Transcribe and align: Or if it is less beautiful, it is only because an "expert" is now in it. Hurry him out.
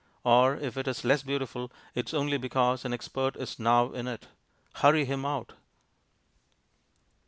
Or 0.23 0.55
if 0.55 0.77
it 0.77 0.87
is 0.87 1.05
less 1.05 1.21
beautiful, 1.21 1.71
it 1.93 2.07
is 2.09 2.15
only 2.15 2.37
because 2.39 2.85
an 2.85 2.91
"expert" 2.91 3.35
is 3.35 3.59
now 3.59 3.91
in 3.91 4.07
it. 4.07 4.25
Hurry 4.73 5.05
him 5.05 5.25
out. 5.27 5.53